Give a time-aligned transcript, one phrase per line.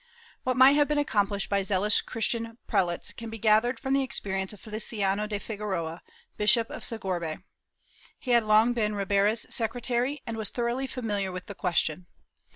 [0.41, 4.01] What might have been accomplished by zealous Christian pre lates can be gathered from the
[4.01, 6.01] experience of Feliciano de Figueroa,
[6.37, 7.43] Bishop of Segorbe.
[8.17, 12.07] He had long been Ribera's secretary and was thoroughly familiar with the question.